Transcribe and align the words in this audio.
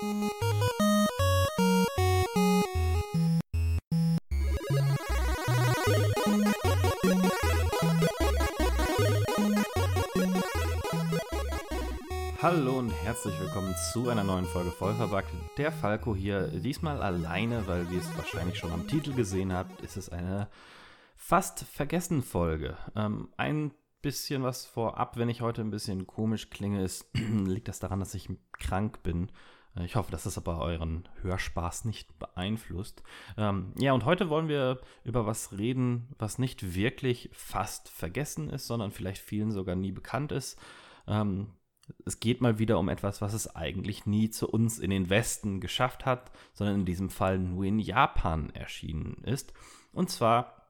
Hallo 0.00 0.08
und 12.78 12.90
herzlich 12.90 13.38
willkommen 13.40 13.74
zu 13.92 14.08
einer 14.08 14.24
neuen 14.24 14.46
Folge 14.46 14.70
Vollverbackt. 14.70 15.28
Der 15.58 15.70
Falco 15.70 16.16
hier, 16.16 16.46
diesmal 16.48 17.02
alleine, 17.02 17.66
weil 17.66 17.90
wie 17.90 17.96
ihr 17.96 18.00
es 18.00 18.16
wahrscheinlich 18.16 18.56
schon 18.56 18.72
am 18.72 18.88
Titel 18.88 19.12
gesehen 19.12 19.52
habt, 19.52 19.82
ist 19.82 19.98
es 19.98 20.08
eine 20.08 20.48
fast 21.14 21.64
vergessen 21.64 22.22
Folge. 22.22 22.78
Ähm, 22.96 23.28
ein 23.36 23.74
bisschen 24.00 24.42
was 24.44 24.64
vorab, 24.64 25.18
wenn 25.18 25.28
ich 25.28 25.42
heute 25.42 25.60
ein 25.60 25.70
bisschen 25.70 26.06
komisch 26.06 26.48
klinge, 26.48 26.82
ist, 26.82 27.04
liegt 27.12 27.68
das 27.68 27.80
daran, 27.80 28.00
dass 28.00 28.14
ich 28.14 28.30
krank 28.52 29.02
bin. 29.02 29.30
Äh, 29.76 29.84
ich 29.84 29.96
hoffe, 29.96 30.10
dass 30.10 30.24
das 30.24 30.38
aber 30.38 30.60
euren 30.60 31.08
Hörspaß 31.22 31.84
nicht 31.84 32.18
beeinflusst. 32.18 33.02
Ähm, 33.36 33.72
ja, 33.78 33.92
und 33.92 34.04
heute 34.04 34.28
wollen 34.28 34.48
wir 34.48 34.80
über 35.04 35.26
was 35.26 35.56
reden, 35.58 36.08
was 36.18 36.38
nicht 36.38 36.74
wirklich 36.74 37.30
fast 37.32 37.88
vergessen 37.88 38.50
ist, 38.50 38.66
sondern 38.66 38.90
vielleicht 38.90 39.22
vielen 39.22 39.52
sogar 39.52 39.76
nie 39.76 39.92
bekannt 39.92 40.32
ist. 40.32 40.58
Ähm, 41.06 41.54
es 42.04 42.20
geht 42.20 42.40
mal 42.40 42.58
wieder 42.58 42.78
um 42.78 42.88
etwas, 42.88 43.20
was 43.20 43.32
es 43.32 43.54
eigentlich 43.56 44.06
nie 44.06 44.30
zu 44.30 44.48
uns 44.48 44.78
in 44.78 44.90
den 44.90 45.10
Westen 45.10 45.60
geschafft 45.60 46.06
hat, 46.06 46.30
sondern 46.52 46.80
in 46.80 46.84
diesem 46.86 47.10
Fall 47.10 47.38
nur 47.38 47.64
in 47.64 47.80
Japan 47.80 48.50
erschienen 48.50 49.22
ist. 49.24 49.52
Und 49.92 50.10
zwar 50.10 50.60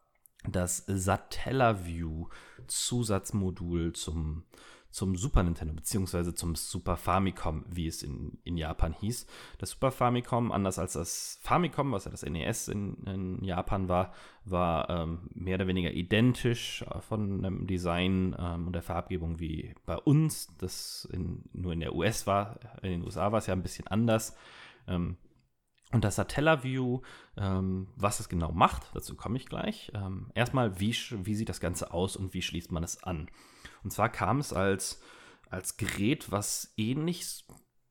das 0.48 0.84
Satellaview 0.86 2.28
Zusatzmodul 2.66 3.92
zum 3.92 4.44
zum 4.90 5.16
Super 5.16 5.42
Nintendo, 5.42 5.72
beziehungsweise 5.74 6.34
zum 6.34 6.54
Super 6.56 6.96
Famicom, 6.96 7.64
wie 7.68 7.86
es 7.86 8.02
in, 8.02 8.38
in 8.44 8.56
Japan 8.56 8.92
hieß. 8.92 9.26
Das 9.58 9.70
Super 9.70 9.92
Famicom, 9.92 10.52
anders 10.52 10.78
als 10.78 10.94
das 10.94 11.38
Famicom, 11.42 11.92
was 11.92 12.04
ja 12.04 12.10
das 12.10 12.22
NES 12.22 12.68
in, 12.68 12.96
in 13.06 13.44
Japan 13.44 13.88
war, 13.88 14.12
war 14.44 14.90
ähm, 14.90 15.28
mehr 15.32 15.56
oder 15.56 15.66
weniger 15.66 15.92
identisch 15.92 16.82
äh, 16.82 17.00
von 17.00 17.42
dem 17.42 17.66
Design 17.66 18.34
ähm, 18.38 18.66
und 18.66 18.72
der 18.72 18.82
Farbgebung 18.82 19.38
wie 19.38 19.74
bei 19.86 19.96
uns. 19.96 20.48
Das 20.58 21.08
in, 21.12 21.44
nur 21.52 21.72
in 21.72 21.80
der 21.80 21.94
US 21.94 22.26
war, 22.26 22.58
in 22.82 22.90
den 22.90 23.04
USA 23.04 23.32
war 23.32 23.38
es 23.38 23.46
ja 23.46 23.54
ein 23.54 23.62
bisschen 23.62 23.86
anders. 23.86 24.36
Ähm, 24.88 25.16
und 25.92 26.04
das 26.04 26.16
Satellaview, 26.16 27.00
ähm, 27.36 27.88
was 27.96 28.20
es 28.20 28.28
genau 28.28 28.52
macht, 28.52 28.90
dazu 28.94 29.16
komme 29.16 29.36
ich 29.36 29.46
gleich. 29.46 29.90
Ähm, 29.94 30.30
erstmal, 30.34 30.78
wie, 30.78 30.94
wie 30.94 31.34
sieht 31.34 31.48
das 31.48 31.60
Ganze 31.60 31.92
aus 31.92 32.16
und 32.16 32.32
wie 32.32 32.42
schließt 32.42 32.70
man 32.70 32.84
es 32.84 33.02
an? 33.02 33.28
Und 33.82 33.92
zwar 33.92 34.08
kam 34.08 34.38
es 34.38 34.52
als, 34.52 35.00
als 35.48 35.76
Gerät, 35.76 36.30
was 36.30 36.72
ähnlich 36.76 37.44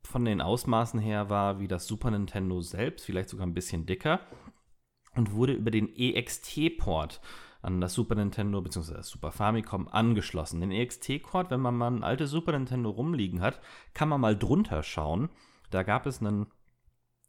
von 0.04 0.26
den 0.26 0.42
Ausmaßen 0.42 1.00
her 1.00 1.30
war 1.30 1.60
wie 1.60 1.68
das 1.68 1.88
Super 1.88 2.12
Nintendo 2.12 2.62
selbst, 2.62 3.06
vielleicht 3.06 3.30
sogar 3.30 3.46
ein 3.46 3.54
bisschen 3.54 3.86
dicker, 3.86 4.22
und 5.16 5.34
wurde 5.34 5.54
über 5.54 5.72
den 5.72 5.94
EXT-Port 5.96 7.20
an 7.62 7.82
das 7.82 7.94
Super 7.94 8.16
Nintendo 8.16 8.62
bzw. 8.62 8.94
das 8.94 9.10
Super 9.10 9.32
Famicom 9.32 9.88
angeschlossen. 9.90 10.62
Den 10.62 10.72
EXT-Port, 10.72 11.52
wenn 11.52 11.60
man 11.60 11.76
mal 11.76 11.92
ein 11.92 12.04
altes 12.04 12.32
Super 12.32 12.54
Nintendo 12.54 12.90
rumliegen 12.90 13.42
hat, 13.42 13.60
kann 13.94 14.08
man 14.08 14.22
mal 14.22 14.38
drunter 14.38 14.84
schauen. 14.84 15.30
Da 15.70 15.84
gab 15.84 16.06
es 16.06 16.22
einen 16.22 16.48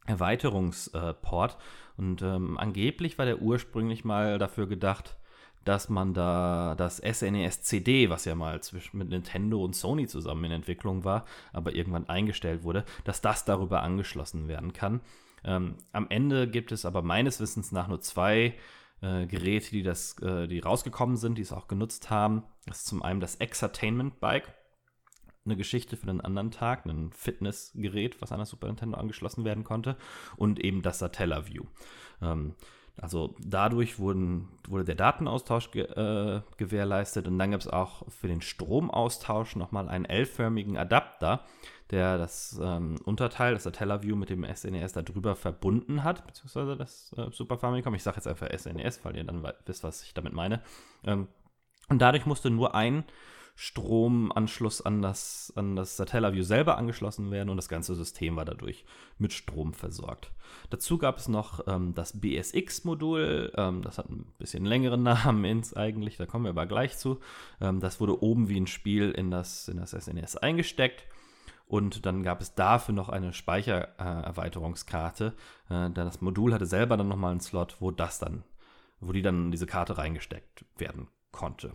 Erweiterungsport. 0.07 1.59
Und 1.97 2.23
ähm, 2.23 2.59
angeblich 2.59 3.19
war 3.19 3.27
der 3.27 3.43
ursprünglich 3.43 4.05
mal 4.05 4.39
dafür 4.39 4.67
gedacht, 4.67 5.17
dass 5.65 5.89
man 5.89 6.15
da 6.15 6.75
das 6.77 6.97
SNES 6.99 7.63
CD, 7.63 8.09
was 8.09 8.25
ja 8.25 8.35
mal 8.35 8.63
zwischen 8.63 8.97
mit 8.97 9.11
Nintendo 9.11 9.63
und 9.63 9.77
Sony 9.77 10.07
zusammen 10.07 10.45
in 10.45 10.53
Entwicklung 10.53 11.05
war, 11.05 11.27
aber 11.53 11.75
irgendwann 11.75 12.09
eingestellt 12.09 12.63
wurde, 12.63 12.85
dass 13.05 13.21
das 13.21 13.45
darüber 13.45 13.83
angeschlossen 13.83 14.49
werden 14.49 14.73
kann. 14.73 15.01
Ähm, 15.45 15.77
am 15.93 16.07
Ende 16.09 16.49
gibt 16.49 16.73
es 16.73 16.85
aber 16.85 17.03
meines 17.03 17.41
Wissens 17.41 17.73
nach 17.73 17.89
nur 17.89 18.01
zwei 18.01 18.55
äh, 19.03 19.27
Geräte, 19.27 19.71
die 19.71 19.83
das, 19.83 20.19
äh, 20.23 20.47
die 20.47 20.61
rausgekommen 20.61 21.17
sind, 21.17 21.37
die 21.37 21.43
es 21.43 21.53
auch 21.53 21.69
genutzt 21.69 22.11
haben. 22.11 22.43
Das 22.67 22.79
ist 22.79 22.87
zum 22.87 23.03
einen 23.03 23.21
das 23.21 23.37
Exertainment 23.37 24.21
Bike 24.21 24.55
eine 25.45 25.57
Geschichte 25.57 25.97
für 25.97 26.09
einen 26.09 26.21
anderen 26.21 26.51
Tag, 26.51 26.87
ein 26.87 27.13
Fitnessgerät, 27.13 28.21
was 28.21 28.33
an 28.33 28.39
das 28.39 28.51
Super 28.51 28.67
Nintendo 28.67 28.99
angeschlossen 28.99 29.45
werden 29.45 29.65
konnte 29.65 29.97
und 30.37 30.61
eben 30.61 30.83
das 30.83 30.99
Satellaview. 30.99 31.65
Ähm, 32.21 32.55
also 33.01 33.35
dadurch 33.39 33.99
wurden, 33.99 34.49
wurde 34.69 34.85
der 34.85 34.95
Datenaustausch 34.95 35.71
ge, 35.71 35.85
äh, 35.85 36.43
gewährleistet 36.59 37.27
und 37.27 37.39
dann 37.39 37.53
gab 37.53 37.61
es 37.61 37.69
auch 37.69 38.07
für 38.11 38.29
den 38.29 38.43
Stromaustausch 38.43 39.57
nochmal 39.57 39.89
einen 39.89 40.05
L-förmigen 40.05 40.77
Adapter, 40.77 41.45
der 41.91 42.19
das 42.19 42.61
ähm, 42.63 42.97
Unterteil, 43.05 43.55
das 43.55 43.63
Satellaview 43.63 44.17
mit 44.17 44.29
dem 44.29 44.45
SNES 44.45 44.93
darüber 44.93 45.35
verbunden 45.35 46.05
hat, 46.05 46.27
beziehungsweise 46.27 46.77
das 46.77 47.15
äh, 47.17 47.31
Super 47.33 47.59
Famicom. 47.59 47.95
Ich 47.95 48.03
sage 48.03 48.17
jetzt 48.17 48.29
einfach 48.29 48.49
SNES, 48.55 49.05
weil 49.05 49.17
ihr 49.17 49.25
dann 49.25 49.51
wisst, 49.65 49.83
was 49.83 50.03
ich 50.03 50.13
damit 50.13 50.35
meine. 50.35 50.61
Ähm, 51.05 51.29
und 51.89 52.01
dadurch 52.01 52.27
musste 52.27 52.51
nur 52.51 52.75
ein 52.75 53.05
Stromanschluss 53.63 54.81
an 54.81 55.03
das, 55.03 55.53
an 55.55 55.77
das 55.77 55.99
Satellaview 55.99 56.43
selber 56.43 56.79
angeschlossen 56.79 57.31
werden 57.31 57.51
und 57.51 57.59
das 57.59 57.69
ganze 57.69 57.95
System 57.95 58.37
war 58.37 58.47
dadurch 58.47 58.87
mit 59.19 59.35
Strom 59.35 59.75
versorgt. 59.75 60.33
Dazu 60.71 60.97
gab 60.97 61.19
es 61.19 61.29
noch 61.29 61.67
ähm, 61.67 61.93
das 61.93 62.19
BSX-Modul, 62.19 63.53
ähm, 63.55 63.83
das 63.83 63.99
hat 63.99 64.09
ein 64.09 64.33
bisschen 64.39 64.65
längeren 64.65 65.03
Namen 65.03 65.45
ins 65.45 65.77
eigentlich, 65.77 66.17
da 66.17 66.25
kommen 66.25 66.47
wir 66.47 66.53
aber 66.53 66.65
gleich 66.65 66.97
zu. 66.97 67.21
Ähm, 67.61 67.81
das 67.81 68.01
wurde 68.01 68.23
oben 68.23 68.49
wie 68.49 68.59
ein 68.59 68.67
Spiel 68.67 69.11
in 69.11 69.31
das, 69.31 69.69
in 69.69 69.77
das 69.77 69.91
SNES 69.91 70.39
eingesteckt. 70.39 71.05
Und 71.67 72.07
dann 72.07 72.23
gab 72.23 72.41
es 72.41 72.55
dafür 72.55 72.95
noch 72.95 73.11
eine 73.11 73.35
Speichererweiterungskarte. 73.35 75.35
Äh, 75.69 75.91
das 75.91 76.23
Modul 76.23 76.55
hatte 76.55 76.65
selber 76.65 76.97
dann 76.97 77.09
nochmal 77.09 77.33
einen 77.33 77.41
Slot, 77.41 77.77
wo 77.81 77.91
das 77.91 78.19
dann, 78.19 78.43
wo 79.01 79.13
die 79.13 79.21
dann 79.21 79.45
in 79.45 79.51
diese 79.51 79.67
Karte 79.67 79.99
reingesteckt 79.99 80.65
werden 80.79 81.09
konnte. 81.31 81.75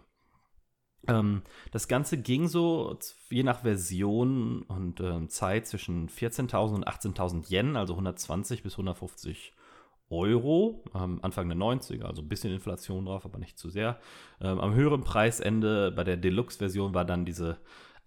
Ähm, 1.08 1.42
das 1.72 1.88
Ganze 1.88 2.18
ging 2.18 2.48
so 2.48 2.98
je 3.30 3.44
nach 3.44 3.62
Version 3.62 4.64
und 4.64 5.00
ähm, 5.00 5.30
Zeit 5.30 5.68
zwischen 5.68 6.10
14.000 6.10 6.76
und 6.76 6.88
18.000 6.88 7.52
Yen, 7.52 7.76
also 7.76 7.94
120 7.94 8.64
bis 8.64 8.74
150 8.74 9.54
Euro, 10.10 10.84
ähm, 10.94 11.20
Anfang 11.24 11.50
der 11.50 11.58
90er, 11.58 12.04
also 12.04 12.22
ein 12.22 12.30
bisschen 12.30 12.54
Inflation 12.54 13.06
drauf, 13.06 13.26
aber 13.26 13.40
nicht 13.40 13.58
zu 13.58 13.70
sehr. 13.70 14.00
Ähm, 14.40 14.60
am 14.60 14.76
höheren 14.76 15.04
Preisende 15.04 15.92
bei 15.92 16.04
der 16.04 16.18
Deluxe-Version 16.18 16.94
war 16.94 17.06
dann 17.06 17.26
diese 17.26 17.58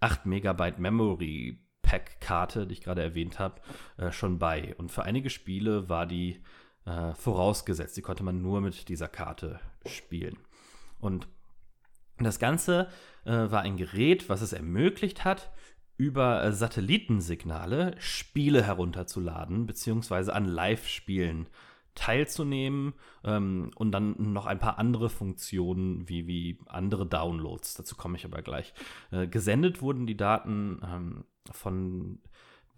8 0.01 0.27
Megabyte 0.27 0.79
Memory 0.79 1.59
Pack-Karte, 1.83 2.67
die 2.67 2.75
ich 2.75 2.83
gerade 2.83 3.03
erwähnt 3.03 3.39
habe, 3.39 3.61
äh, 3.97 4.13
schon 4.13 4.39
bei. 4.39 4.75
Und 4.77 4.93
für 4.93 5.03
einige 5.03 5.31
Spiele 5.31 5.89
war 5.89 6.07
die 6.07 6.43
äh, 6.85 7.15
vorausgesetzt. 7.15 7.97
Die 7.97 8.03
konnte 8.03 8.23
man 8.23 8.43
nur 8.43 8.61
mit 8.61 8.89
dieser 8.89 9.09
Karte 9.09 9.59
spielen. 9.87 10.37
Und 11.01 11.29
das 12.25 12.39
Ganze 12.39 12.89
äh, 13.25 13.31
war 13.33 13.63
ein 13.63 13.77
Gerät, 13.77 14.29
was 14.29 14.43
es 14.43 14.53
ermöglicht 14.53 15.25
hat, 15.25 15.51
über 15.97 16.43
äh, 16.43 16.53
Satellitensignale 16.53 17.95
Spiele 17.99 18.63
herunterzuladen, 18.63 19.67
beziehungsweise 19.67 20.35
an 20.35 20.45
Live-Spielen 20.45 21.49
teilzunehmen 21.95 22.95
ähm, 23.25 23.73
und 23.75 23.91
dann 23.91 24.15
noch 24.33 24.47
ein 24.47 24.61
paar 24.61 24.79
andere 24.79 25.11
Funktionen 25.11 26.09
wie, 26.09 26.29
wie 26.29 26.61
andere 26.67 27.07
Downloads. 27.07 27.75
Dazu 27.75 27.97
komme 27.97 28.17
ich 28.17 28.25
aber 28.25 28.41
gleich. 28.43 28.73
Äh, 29.11 29.27
gesendet 29.27 29.83
wurden 29.83 30.07
die 30.07 30.17
Daten 30.17 30.81
ähm, 30.85 31.25
von 31.51 32.21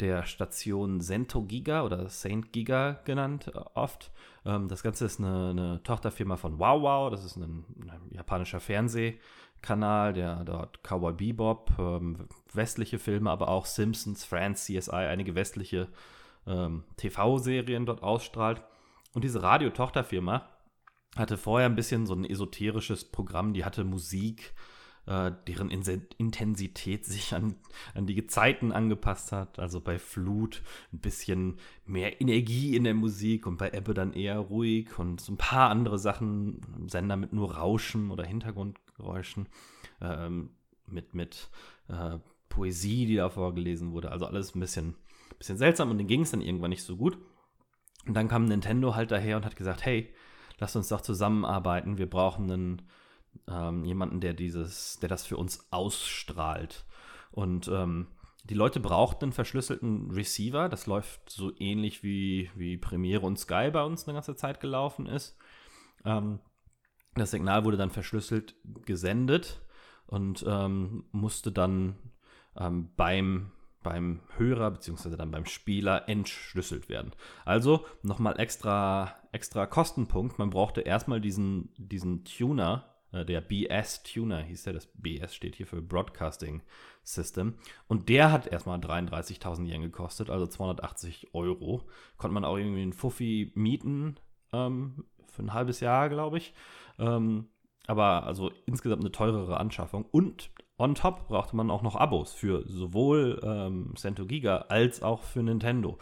der 0.01 0.25
Station 0.25 1.01
Sento 1.01 1.43
Giga 1.43 1.85
oder 1.85 2.09
Saint 2.09 2.53
Giga 2.53 3.01
genannt 3.05 3.51
äh, 3.55 3.59
oft. 3.75 4.11
Ähm, 4.45 4.69
das 4.69 4.83
Ganze 4.83 5.05
ist 5.05 5.19
eine, 5.19 5.51
eine, 5.51 5.83
Tochterfirma 5.83 6.37
von 6.37 6.59
Wow 6.59 6.83
Wow, 6.83 7.11
das 7.11 7.25
ist 7.25 7.37
ein, 7.37 7.65
ein 7.83 8.11
japanischer 8.11 8.61
Fernsehkanal, 8.61 10.13
der 10.13 10.45
dort 10.45 10.83
Cowboy 10.83 11.13
Bebop, 11.13 11.73
ähm, 11.79 12.29
westliche 12.53 12.99
Filme, 12.99 13.31
aber 13.31 13.49
auch 13.49 13.67
Simpsons, 13.67 14.25
Friends, 14.25 14.65
CSI, 14.65 14.91
einige 14.93 15.35
westliche 15.35 15.89
ähm, 16.47 16.85
TV-Serien 16.97 17.87
dort 17.87 18.03
ausstrahlt. 18.03 18.63
Und 19.13 19.25
diese 19.25 19.43
Radio-Tochterfirma 19.43 20.49
hatte 21.17 21.37
vorher 21.37 21.69
ein 21.69 21.77
bisschen 21.77 22.07
so 22.07 22.15
ein 22.15 22.25
esoterisches 22.25 23.05
Programm, 23.05 23.53
die 23.53 23.65
hatte 23.65 23.85
Musik, 23.85 24.55
äh, 25.07 25.33
deren 25.47 25.71
Intensität 25.71 27.05
sich 27.05 27.35
an, 27.35 27.55
an 27.95 28.07
die 28.07 28.15
Gezeiten 28.15 28.73
angepasst 28.73 29.33
hat. 29.33 29.59
Also 29.59 29.81
bei 29.81 29.99
Flut 29.99 30.63
ein 30.93 31.01
bisschen 31.01 31.59
mehr 31.85 32.21
Energie 32.21 32.77
in 32.77 32.85
der 32.85 32.95
Musik 32.95 33.47
und 33.47 33.57
bei 33.57 33.71
Ebbe 33.71 33.95
dann 33.95 34.13
eher 34.13 34.39
ruhig 34.39 34.99
und 34.99 35.21
so 35.21 35.33
ein 35.33 35.39
paar 35.39 35.71
andere 35.71 35.99
Sachen, 35.99 36.61
Sender 36.87 37.17
mit 37.17 37.33
nur 37.33 37.57
Rauschen 37.57 38.11
oder 38.11 38.25
Hintergrundgeräuschen, 38.25 39.49
ähm, 40.01 40.51
mit, 40.87 41.15
mit 41.15 41.51
äh, 41.89 42.19
Poesie, 42.49 43.07
die 43.07 43.17
da 43.17 43.31
vorgelesen 43.31 43.93
wurde. 43.93 44.13
Also 44.13 44.27
alles 44.27 44.55
ein 44.55 44.61
bisschen, 44.61 44.97
bisschen 45.39 45.57
seltsam 45.57 45.91
und 45.91 45.99
denen 45.99 46.09
ging 46.09 46.23
es 46.23 46.31
dann 46.31 46.43
irgendwann 46.43 46.71
nicht 46.71 46.83
so 46.83 46.97
gut. 46.97 47.19
Und 48.07 48.15
dann 48.15 48.29
kam 48.29 48.47
Nintendo 48.47 48.95
halt 48.95 49.11
daher 49.11 49.37
und 49.37 49.45
hat 49.45 49.57
gesagt, 49.57 49.85
hey, 49.85 50.13
lass 50.59 50.77
uns 50.77 50.89
doch 50.89 51.01
zusammenarbeiten, 51.01 51.99
wir 51.99 52.09
brauchen 52.09 52.51
einen 52.51 52.83
ähm, 53.49 53.85
jemanden, 53.85 54.21
der 54.21 54.35
dieses, 54.35 54.99
der 55.01 55.09
das 55.09 55.27
für 55.27 55.37
uns 55.37 55.67
ausstrahlt. 55.71 56.85
Und 57.31 57.69
ähm, 57.69 58.09
die 58.45 58.55
Leute 58.55 58.81
brauchten 58.81 59.27
einen 59.27 59.33
verschlüsselten 59.33 60.11
Receiver. 60.11 60.69
Das 60.69 60.87
läuft 60.87 61.31
so 61.31 61.53
ähnlich 61.59 62.03
wie, 62.03 62.51
wie 62.55 62.77
Premiere 62.77 63.27
und 63.27 63.39
Sky 63.39 63.71
bei 63.71 63.83
uns 63.83 64.07
eine 64.07 64.15
ganze 64.15 64.37
Zeit 64.37 64.61
gelaufen 64.61 65.07
ist. 65.07 65.37
Ähm, 66.05 66.41
das 67.15 67.33
Signal 67.33 67.65
wurde 67.65 67.77
dann 67.77 67.91
verschlüsselt 67.91 68.55
gesendet 68.87 69.61
und 70.07 70.45
ähm, 70.47 71.05
musste 71.13 71.53
dann 71.53 71.97
ähm, 72.57 72.91
beim, 72.97 73.53
beim 73.83 74.21
Hörer 74.37 74.71
bzw. 74.71 75.17
dann 75.17 75.31
beim 75.31 75.45
Spieler 75.45 76.09
entschlüsselt 76.09 76.89
werden. 76.89 77.13
Also 77.45 77.85
nochmal 78.03 78.39
extra, 78.41 79.15
extra 79.33 79.67
Kostenpunkt. 79.67 80.39
Man 80.39 80.51
brauchte 80.51 80.81
erstmal 80.81 81.21
diesen, 81.21 81.73
diesen 81.77 82.25
Tuner, 82.25 82.90
der 83.13 83.41
BS-Tuner 83.41 84.43
hieß 84.43 84.65
der, 84.65 84.73
das 84.73 84.87
BS 84.95 85.35
steht 85.35 85.57
hier 85.57 85.67
für 85.67 85.83
Broadcasting 85.83 86.63
System. 87.03 87.55
Und 87.89 88.09
der 88.09 88.31
hat 88.33 88.47
erstmal 88.47 88.79
33.000 88.79 89.67
Yen 89.67 89.83
gekostet, 89.83 90.31
also 90.31 90.47
280 90.47 91.35
Euro. 91.35 91.89
Konnte 92.17 92.35
man 92.35 92.45
auch 92.45 92.57
irgendwie 92.57 92.83
einen 92.83 92.93
Fuffi 92.93 93.53
mieten 93.55 94.17
ähm, 94.53 95.05
für 95.27 95.43
ein 95.43 95.55
halbes 95.55 95.81
Jahr, 95.81 96.09
glaube 96.09 96.39
ich. 96.39 96.55
Ähm, 96.99 97.49
aber 97.87 98.25
also 98.25 98.53
insgesamt 98.67 99.03
eine 99.03 99.13
teurere 99.13 99.59
Anschaffung. 99.59 100.05
Und 100.11 100.51
on 100.79 100.95
top 100.95 101.29
brauchte 101.29 101.57
man 101.57 101.71
auch 101.71 101.83
noch 101.83 101.97
Abos 101.97 102.33
für 102.33 102.63
sowohl 102.69 103.41
ähm, 103.43 103.95
Cento 103.97 104.27
Giga 104.27 104.67
als 104.69 105.03
auch 105.03 105.23
für 105.23 105.43
Nintendo. 105.43 105.99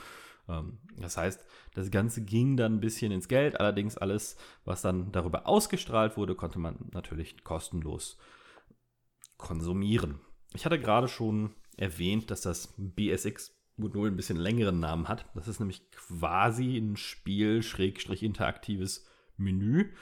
Ähm, 0.49 0.79
das 0.97 1.17
heißt, 1.17 1.45
das 1.75 1.91
Ganze 1.91 2.25
ging 2.25 2.57
dann 2.57 2.77
ein 2.77 2.81
bisschen 2.81 3.11
ins 3.13 3.29
Geld. 3.29 3.61
Allerdings 3.61 3.97
alles, 3.97 4.37
was 4.65 4.83
dann 4.83 5.13
darüber 5.13 5.47
ausgestrahlt 5.47 6.17
wurde, 6.17 6.35
konnte 6.35 6.59
man 6.59 6.89
natürlich 6.93 7.45
kostenlos 7.45 8.19
konsumieren. 9.37 10.19
Ich 10.55 10.65
hatte 10.65 10.81
gerade 10.81 11.09
schon 11.09 11.55
erwähnt, 11.77 12.31
dass 12.31 12.41
das 12.41 12.73
BSX-Modul 12.77 14.09
ein 14.09 14.17
bisschen 14.17 14.39
längeren 14.39 14.81
Namen 14.81 15.09
hat. 15.09 15.27
Das 15.35 15.49
ist 15.49 15.61
nämlich 15.61 15.91
quasi 15.91 16.77
ein 16.77 16.97
Spiel-interaktives 16.97 19.07
Menü. 19.37 19.93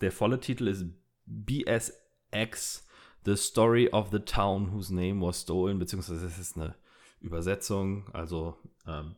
Der 0.00 0.12
volle 0.12 0.40
Titel 0.40 0.68
ist 0.68 0.86
BSX 1.26 2.88
The 3.24 3.36
Story 3.36 3.88
of 3.90 4.10
the 4.10 4.18
Town 4.18 4.72
Whose 4.72 4.92
Name 4.94 5.24
Was 5.24 5.42
Stolen, 5.42 5.78
beziehungsweise 5.78 6.26
es 6.26 6.38
ist 6.38 6.56
eine 6.56 6.74
Übersetzung, 7.20 8.10
also 8.12 8.58
ähm, 8.84 9.14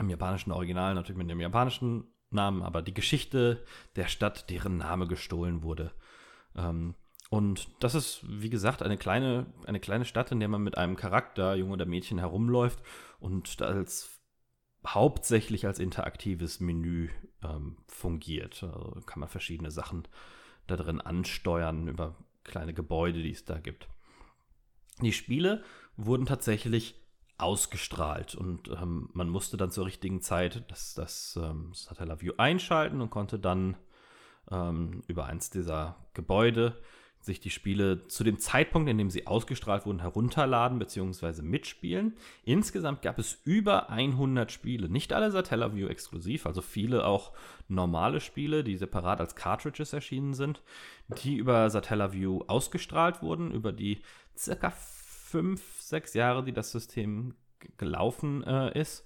im 0.00 0.10
japanischen 0.10 0.52
Original 0.52 0.94
natürlich 0.94 1.18
mit 1.18 1.30
dem 1.30 1.40
japanischen 1.40 2.04
Namen, 2.30 2.62
aber 2.62 2.82
die 2.82 2.94
Geschichte 2.94 3.64
der 3.96 4.06
Stadt, 4.06 4.50
deren 4.50 4.78
Name 4.78 5.06
gestohlen 5.06 5.62
wurde. 5.62 5.92
Ähm, 6.56 6.94
und 7.28 7.68
das 7.80 7.94
ist, 7.94 8.24
wie 8.26 8.50
gesagt, 8.50 8.82
eine 8.82 8.96
kleine, 8.96 9.46
eine 9.66 9.78
kleine 9.78 10.04
Stadt, 10.04 10.32
in 10.32 10.40
der 10.40 10.48
man 10.48 10.62
mit 10.62 10.76
einem 10.76 10.96
Charakter, 10.96 11.54
Junge 11.54 11.74
oder 11.74 11.86
Mädchen, 11.86 12.18
herumläuft 12.18 12.80
und 13.20 13.62
als 13.62 14.20
hauptsächlich 14.86 15.66
als 15.66 15.78
interaktives 15.78 16.58
Menü 16.58 17.10
ähm, 17.42 17.76
fungiert. 17.86 18.62
Also 18.62 19.00
kann 19.06 19.20
man 19.20 19.28
verschiedene 19.28 19.70
Sachen 19.70 20.08
da 20.66 20.76
drin 20.76 21.00
ansteuern 21.00 21.86
über 21.86 22.16
kleine 22.42 22.74
Gebäude, 22.74 23.22
die 23.22 23.30
es 23.30 23.44
da 23.44 23.58
gibt. 23.58 23.88
Die 25.02 25.12
Spiele 25.12 25.62
wurden 25.96 26.26
tatsächlich 26.26 26.99
ausgestrahlt 27.42 28.34
und 28.34 28.68
ähm, 28.68 29.10
man 29.12 29.28
musste 29.28 29.56
dann 29.56 29.70
zur 29.70 29.86
richtigen 29.86 30.20
Zeit 30.20 30.64
das, 30.68 30.94
das 30.94 31.38
ähm, 31.42 31.72
Satellaview 31.74 32.34
einschalten 32.36 33.00
und 33.00 33.10
konnte 33.10 33.38
dann 33.38 33.76
ähm, 34.50 35.02
über 35.06 35.26
eins 35.26 35.50
dieser 35.50 35.96
Gebäude 36.14 36.76
sich 37.22 37.40
die 37.40 37.50
Spiele 37.50 38.06
zu 38.08 38.24
dem 38.24 38.38
Zeitpunkt, 38.38 38.88
in 38.88 38.96
dem 38.96 39.10
sie 39.10 39.26
ausgestrahlt 39.26 39.84
wurden, 39.84 40.00
herunterladen 40.00 40.78
bzw. 40.78 41.42
mitspielen. 41.42 42.16
Insgesamt 42.44 43.02
gab 43.02 43.18
es 43.18 43.38
über 43.44 43.90
100 43.90 44.50
Spiele, 44.50 44.88
nicht 44.88 45.12
alle 45.12 45.30
Satellaview 45.30 45.88
exklusiv, 45.88 46.46
also 46.46 46.62
viele 46.62 47.04
auch 47.04 47.32
normale 47.68 48.20
Spiele, 48.20 48.64
die 48.64 48.76
separat 48.76 49.20
als 49.20 49.36
Cartridges 49.36 49.92
erschienen 49.92 50.32
sind, 50.32 50.62
die 51.22 51.36
über 51.36 51.68
Satellaview 51.68 52.42
ausgestrahlt 52.46 53.20
wurden, 53.22 53.50
über 53.50 53.72
die 53.72 54.00
circa 54.36 54.70
fünf, 54.70 55.79
sechs 55.90 56.14
Jahre, 56.14 56.44
die 56.44 56.52
das 56.52 56.72
System 56.72 57.34
gelaufen 57.76 58.42
äh, 58.44 58.78
ist. 58.78 59.04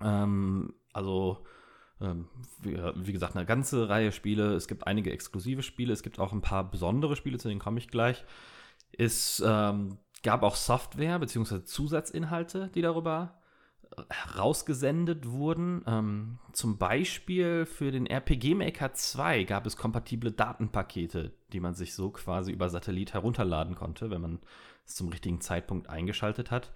Ähm, 0.00 0.74
also 0.92 1.44
ähm, 2.00 2.28
wie, 2.60 3.12
gesagt, 3.12 3.36
eine 3.36 3.46
ganze 3.46 3.88
Reihe 3.88 4.12
Spiele. 4.12 4.54
Es 4.54 4.68
gibt 4.68 4.86
einige 4.86 5.12
exklusive 5.12 5.62
Spiele, 5.62 5.92
es 5.92 6.02
gibt 6.02 6.18
auch 6.18 6.32
ein 6.32 6.42
paar 6.42 6.68
besondere 6.70 7.16
Spiele, 7.16 7.38
zu 7.38 7.48
denen 7.48 7.60
komme 7.60 7.78
ich 7.78 7.88
gleich. 7.88 8.24
Es 8.92 9.42
ähm, 9.44 9.98
gab 10.22 10.42
auch 10.42 10.56
Software 10.56 11.18
bzw. 11.18 11.64
Zusatzinhalte, 11.64 12.70
die 12.74 12.82
darüber 12.82 13.38
rausgesendet 14.38 15.28
wurden. 15.28 15.82
Ähm, 15.86 16.38
zum 16.52 16.78
Beispiel 16.78 17.66
für 17.66 17.90
den 17.90 18.06
RPG 18.06 18.54
Maker 18.54 18.92
2 18.92 19.44
gab 19.44 19.66
es 19.66 19.76
kompatible 19.76 20.30
Datenpakete, 20.30 21.32
die 21.52 21.60
man 21.60 21.74
sich 21.74 21.94
so 21.94 22.10
quasi 22.10 22.52
über 22.52 22.68
Satellit 22.68 23.14
herunterladen 23.14 23.74
konnte, 23.74 24.10
wenn 24.10 24.20
man 24.20 24.38
zum 24.94 25.08
richtigen 25.08 25.40
Zeitpunkt 25.40 25.88
eingeschaltet 25.88 26.50
hat. 26.50 26.72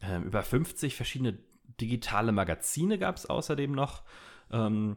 Ähm, 0.00 0.24
über 0.24 0.42
50 0.42 0.94
verschiedene 0.94 1.38
digitale 1.80 2.32
Magazine 2.32 2.98
gab 2.98 3.16
es 3.16 3.26
außerdem 3.26 3.72
noch. 3.72 4.02
Ähm, 4.50 4.96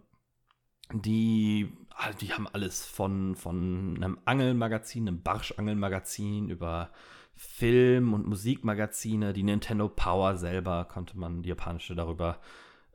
die, 0.93 1.71
ah, 1.89 2.11
die 2.13 2.33
haben 2.33 2.47
alles 2.47 2.85
von, 2.85 3.35
von 3.35 3.95
einem 3.97 4.19
Angelmagazin, 4.25 5.07
einem 5.07 5.21
Barschangelmagazin 5.21 6.49
über 6.49 6.91
Film- 7.35 8.13
und 8.13 8.25
Musikmagazine, 8.25 9.33
die 9.33 9.43
Nintendo 9.43 9.89
Power 9.89 10.37
selber 10.37 10.85
konnte 10.85 11.17
man 11.17 11.43
die 11.43 11.49
japanische 11.49 11.95
darüber 11.95 12.39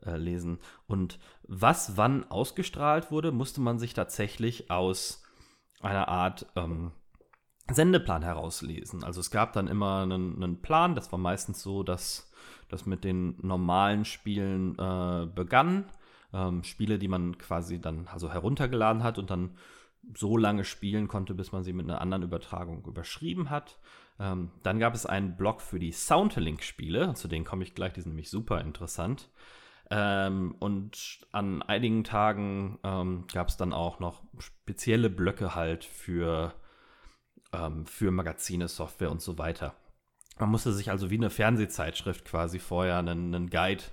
äh, 0.05 0.17
lesen. 0.17 0.59
Und 0.87 1.19
was 1.43 1.97
wann 1.97 2.29
ausgestrahlt 2.29 3.09
wurde, 3.09 3.31
musste 3.31 3.61
man 3.61 3.79
sich 3.79 3.93
tatsächlich 3.93 4.69
aus 4.69 5.23
einer 5.81 6.07
Art 6.07 6.45
ähm, 6.55 6.91
Sendeplan 7.71 8.23
herauslesen. 8.23 9.03
Also 9.03 9.21
es 9.21 9.31
gab 9.31 9.53
dann 9.53 9.67
immer 9.67 10.01
einen, 10.01 10.35
einen, 10.41 10.61
Plan, 10.61 10.95
das 10.95 11.11
war 11.11 11.19
meistens 11.19 11.61
so, 11.61 11.83
dass 11.83 12.31
das 12.69 12.85
mit 12.85 13.03
den 13.03 13.37
normalen 13.41 14.05
Spielen 14.05 14.77
äh, 14.77 15.27
begann 15.33 15.85
ähm, 16.33 16.63
Spiele, 16.63 16.97
die 16.97 17.07
man 17.07 17.37
quasi 17.37 17.79
dann 17.79 18.07
also 18.07 18.31
heruntergeladen 18.31 19.03
hat 19.03 19.17
und 19.17 19.29
dann 19.29 19.51
so 20.15 20.35
lange 20.35 20.65
spielen 20.65 21.07
konnte, 21.07 21.33
bis 21.33 21.51
man 21.51 21.63
sie 21.63 21.71
mit 21.71 21.89
einer 21.89 22.01
anderen 22.01 22.23
Übertragung 22.23 22.83
überschrieben 22.85 23.49
hat. 23.49 23.77
Ähm, 24.19 24.51
dann 24.63 24.79
gab 24.79 24.93
es 24.93 25.05
einen 25.05 25.37
Blog 25.37 25.61
für 25.61 25.79
die 25.79 25.91
Soundlink-Spiele, 25.91 27.13
zu 27.13 27.27
denen 27.27 27.45
komme 27.45 27.63
ich 27.63 27.73
gleich, 27.73 27.93
die 27.93 28.01
sind 28.01 28.11
nämlich 28.11 28.29
super 28.29 28.59
interessant. 28.59 29.29
Ähm, 29.89 30.55
und 30.59 31.19
an 31.31 31.61
einigen 31.61 32.03
Tagen 32.03 32.79
ähm, 32.83 33.25
gab 33.31 33.49
es 33.49 33.57
dann 33.57 33.73
auch 33.73 33.99
noch 33.99 34.23
spezielle 34.39 35.09
Blöcke 35.09 35.55
halt 35.55 35.85
für, 35.85 36.53
ähm, 37.53 37.85
für 37.85 38.11
Magazine, 38.11 38.67
Software 38.67 39.11
und 39.11 39.21
so 39.21 39.37
weiter. 39.37 39.75
Man 40.39 40.49
musste 40.49 40.73
sich 40.73 40.89
also 40.89 41.09
wie 41.09 41.17
eine 41.17 41.29
Fernsehzeitschrift 41.29 42.25
quasi 42.25 42.59
vorher 42.59 42.97
einen, 42.97 43.33
einen 43.33 43.49
Guide 43.49 43.83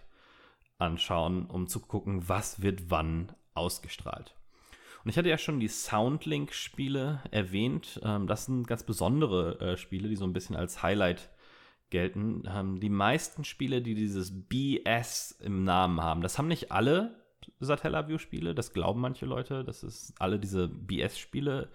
anschauen, 0.79 1.47
um 1.47 1.67
zu 1.67 1.81
gucken, 1.81 2.29
was 2.29 2.63
wird 2.63 2.91
wann 2.91 3.33
ausgestrahlt. 3.55 4.35
Und 5.05 5.11
ich 5.11 5.17
hatte 5.17 5.29
ja 5.29 5.39
schon 5.39 5.61
die 5.61 5.69
Soundlink-Spiele 5.69 7.23
erwähnt. 7.31 8.01
Ähm, 8.03 8.27
das 8.27 8.47
sind 8.47 8.67
ganz 8.67 8.83
besondere 8.83 9.59
äh, 9.61 9.77
Spiele, 9.77 10.09
die 10.09 10.17
so 10.17 10.25
ein 10.25 10.33
bisschen 10.33 10.57
als 10.57 10.83
Highlight 10.83 11.31
gelten. 11.91 12.45
Ähm, 12.47 12.81
die 12.81 12.91
meisten 12.91 13.45
Spiele, 13.45 13.83
die 13.83 13.95
dieses 13.95 14.49
BS 14.49 15.33
im 15.41 15.65
Namen 15.65 16.03
haben, 16.03 16.23
das 16.23 16.39
haben 16.39 16.49
nicht 16.49 16.71
alle 16.73 17.17
Satellaview-Spiele, 17.61 18.55
das 18.55 18.73
glauben 18.73 19.01
manche 19.01 19.27
Leute, 19.27 19.65
dass 19.65 19.83
es 19.83 20.15
alle 20.19 20.39
diese 20.39 20.69
BS-Spiele 20.69 21.71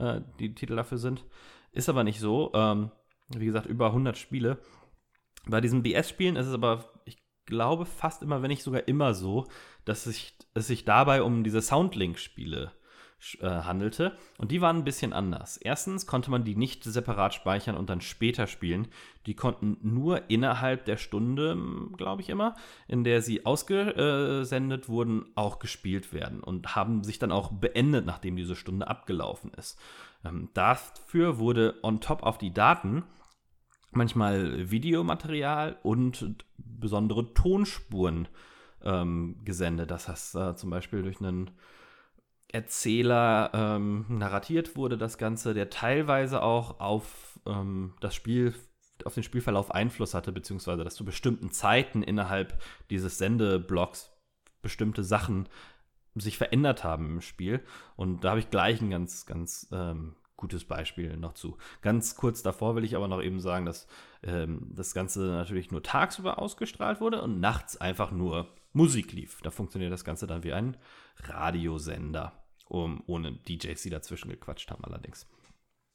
äh, 0.00 0.20
die 0.38 0.54
Titel 0.54 0.76
dafür 0.76 0.98
sind. 0.98 1.24
Ist 1.72 1.88
aber 1.88 2.04
nicht 2.04 2.20
so. 2.20 2.50
Ähm, 2.54 2.90
wie 3.28 3.46
gesagt, 3.46 3.66
über 3.66 3.86
100 3.86 4.16
Spiele. 4.16 4.58
Bei 5.46 5.60
diesen 5.60 5.82
BS-Spielen 5.82 6.36
ist 6.36 6.46
es 6.46 6.54
aber, 6.54 6.92
ich 7.04 7.18
glaube 7.46 7.86
fast 7.86 8.22
immer, 8.22 8.42
wenn 8.42 8.48
nicht 8.48 8.62
sogar 8.62 8.88
immer 8.88 9.14
so, 9.14 9.46
dass 9.84 10.04
sich, 10.04 10.36
es 10.54 10.66
sich 10.66 10.84
dabei 10.84 11.22
um 11.22 11.44
diese 11.44 11.62
Soundlink-Spiele 11.62 12.72
äh, 13.40 13.46
handelte. 13.46 14.16
Und 14.38 14.50
die 14.50 14.60
waren 14.60 14.78
ein 14.78 14.84
bisschen 14.84 15.12
anders. 15.12 15.56
Erstens 15.56 16.06
konnte 16.06 16.30
man 16.30 16.44
die 16.44 16.56
nicht 16.56 16.84
separat 16.84 17.34
speichern 17.34 17.76
und 17.76 17.90
dann 17.90 18.00
später 18.00 18.46
spielen. 18.46 18.88
Die 19.26 19.34
konnten 19.34 19.76
nur 19.82 20.30
innerhalb 20.30 20.84
der 20.86 20.96
Stunde, 20.96 21.56
glaube 21.96 22.22
ich 22.22 22.30
immer, 22.30 22.54
in 22.88 23.04
der 23.04 23.20
sie 23.22 23.44
ausgesendet 23.44 24.88
wurden, 24.88 25.26
auch 25.34 25.58
gespielt 25.58 26.12
werden 26.12 26.40
und 26.40 26.74
haben 26.74 27.04
sich 27.04 27.18
dann 27.18 27.32
auch 27.32 27.52
beendet, 27.52 28.06
nachdem 28.06 28.36
diese 28.36 28.56
Stunde 28.56 28.88
abgelaufen 28.88 29.52
ist. 29.54 29.78
Ähm, 30.24 30.48
dafür 30.54 31.38
wurde 31.38 31.76
on 31.82 32.00
top 32.00 32.22
auf 32.22 32.38
die 32.38 32.54
Daten 32.54 33.04
manchmal 33.92 34.70
Videomaterial 34.70 35.78
und 35.82 36.46
besondere 36.56 37.34
Tonspuren 37.34 38.28
ähm, 38.82 39.36
gesendet. 39.44 39.90
Das 39.90 40.08
heißt 40.08 40.34
äh, 40.36 40.56
zum 40.56 40.70
Beispiel 40.70 41.02
durch 41.02 41.20
einen 41.20 41.50
Erzähler 42.52 43.50
ähm, 43.54 44.06
narratiert 44.08 44.76
wurde, 44.76 44.98
das 44.98 45.18
Ganze, 45.18 45.54
der 45.54 45.70
teilweise 45.70 46.42
auch 46.42 46.80
auf 46.80 47.40
ähm, 47.46 47.94
das 48.00 48.14
Spiel 48.14 48.54
auf 49.04 49.14
den 49.14 49.22
Spielverlauf 49.22 49.70
Einfluss 49.70 50.12
hatte, 50.12 50.30
beziehungsweise 50.30 50.84
dass 50.84 50.94
zu 50.94 51.06
bestimmten 51.06 51.50
Zeiten 51.50 52.02
innerhalb 52.02 52.60
dieses 52.90 53.16
Sendeblocks 53.16 54.10
bestimmte 54.60 55.02
Sachen 55.04 55.48
sich 56.14 56.36
verändert 56.36 56.84
haben 56.84 57.06
im 57.06 57.20
Spiel. 57.20 57.64
Und 57.96 58.24
da 58.24 58.30
habe 58.30 58.40
ich 58.40 58.50
gleich 58.50 58.80
ein 58.80 58.90
ganz, 58.90 59.26
ganz 59.26 59.68
ähm, 59.72 60.16
gutes 60.36 60.64
Beispiel 60.64 61.16
noch 61.16 61.34
zu. 61.34 61.56
Ganz 61.82 62.16
kurz 62.16 62.42
davor 62.42 62.74
will 62.74 62.84
ich 62.84 62.96
aber 62.96 63.08
noch 63.08 63.22
eben 63.22 63.40
sagen, 63.40 63.66
dass 63.66 63.86
ähm, 64.22 64.72
das 64.74 64.94
Ganze 64.94 65.20
natürlich 65.20 65.70
nur 65.70 65.82
tagsüber 65.82 66.38
ausgestrahlt 66.38 67.00
wurde 67.00 67.22
und 67.22 67.40
nachts 67.40 67.76
einfach 67.76 68.10
nur 68.10 68.48
Musik 68.72 69.12
lief. 69.12 69.40
Da 69.42 69.50
funktioniert 69.50 69.92
das 69.92 70.04
Ganze 70.04 70.26
dann 70.26 70.44
wie 70.44 70.52
ein 70.52 70.76
Radiosender, 71.16 72.32
um, 72.70 73.02
ohne 73.06 73.32
DJs, 73.32 73.82
die 73.82 73.90
dazwischen 73.90 74.30
gequatscht 74.30 74.70
haben 74.70 74.84
allerdings. 74.84 75.26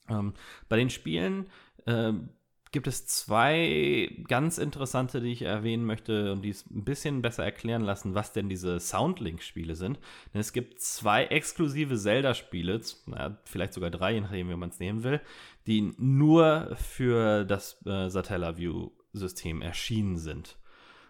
Ähm, 0.10 0.34
bei 0.70 0.77
den 0.77 0.89
Spielen 0.89 1.50
ähm, 1.88 2.29
gibt 2.72 2.88
es 2.88 3.08
zwei 3.08 4.13
ganz 4.27 4.58
interessante, 4.58 5.22
die 5.22 5.32
ich 5.32 5.44
erwähnen 5.44 5.86
möchte 5.86 6.34
und 6.34 6.41
die 6.41 6.50
es 6.50 6.70
ein 6.70 6.84
bisschen 6.84 7.22
besser 7.22 7.46
erklären 7.46 7.84
lassen, 7.84 8.15
was 8.15 8.34
denn 8.34 8.50
diese 8.50 8.79
Soundlink-Spiele 8.79 9.75
sind. 9.75 9.98
Denn 10.34 10.41
es 10.41 10.51
gibt 10.51 10.82
zwei 10.82 11.25
exklusive 11.25 11.98
Zelda-Spiele, 11.98 12.82
naja, 13.05 13.38
vielleicht 13.46 13.74
sogar 13.74 13.91
drei, 13.91 14.15
je 14.15 14.22
nachdem, 14.22 14.50
wie 14.50 14.55
man 14.55 14.70
es 14.70 14.79
nehmen 14.79 15.03
will, 15.03 15.22
die 15.67 15.94
nur 15.98 16.75
für 16.75 17.46
das 17.46 17.82
äh, 17.86 18.10
Satellaview-System 18.10 19.62
erschienen 19.62 20.17
sind. 20.17 20.58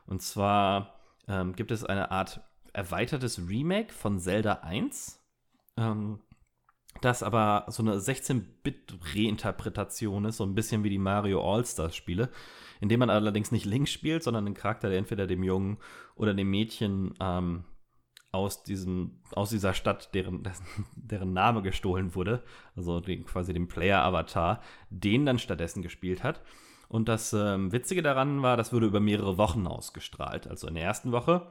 Und 0.06 0.22
zwar 0.22 1.00
ähm, 1.28 1.56
gibt 1.56 1.72
es 1.72 1.84
eine 1.84 2.12
Art 2.12 2.42
erweitertes 2.74 3.40
Remake 3.50 3.92
von 3.92 4.20
Zelda 4.20 4.60
1. 4.62 5.20
Ähm, 5.78 6.20
das 7.02 7.24
aber 7.24 7.66
so 7.68 7.84
eine 7.84 7.98
16-Bit-Reinterpretation 7.98 10.24
ist, 10.26 10.38
so 10.38 10.46
ein 10.46 10.56
bisschen 10.56 10.84
wie 10.84 10.90
die 10.90 10.98
Mario 10.98 11.42
All-Stars-Spiele, 11.42 12.30
in 12.80 12.90
dem 12.90 13.00
man 13.00 13.10
allerdings 13.10 13.52
nicht 13.52 13.66
links 13.66 13.92
spielt, 13.92 14.24
sondern 14.24 14.46
einen 14.46 14.56
Charakter, 14.56 14.90
der 14.90 14.98
entweder 14.98 15.28
dem 15.28 15.44
Jungen 15.44 15.78
oder 16.16 16.34
dem 16.34 16.50
Mädchen 16.50 17.14
ähm, 17.20 17.66
aus, 18.32 18.64
diesem, 18.64 19.22
aus 19.34 19.50
dieser 19.50 19.74
Stadt, 19.74 20.14
deren, 20.14 20.44
deren 20.96 21.34
Name 21.34 21.62
gestohlen 21.62 22.16
wurde, 22.16 22.44
also 22.76 23.02
den, 23.02 23.26
quasi 23.26 23.54
dem 23.54 23.68
Player-Avatar, 23.68 24.62
den 24.90 25.26
dann 25.26 25.40
stattdessen 25.40 25.82
gespielt 25.82 26.24
hat. 26.24 26.42
Und 26.88 27.10
das 27.10 27.34
ähm, 27.34 27.72
Witzige 27.72 28.04
daran 28.04 28.42
war, 28.42 28.58
das 28.58 28.72
wurde 28.72 28.86
über 28.86 29.00
mehrere 29.00 29.38
Wochen 29.38 29.68
ausgestrahlt. 29.68 30.48
Also 30.48 30.68
in 30.68 30.76
der 30.76 30.84
ersten 30.84 31.12
Woche 31.12 31.48